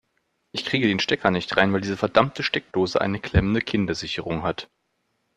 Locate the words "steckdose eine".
2.41-3.19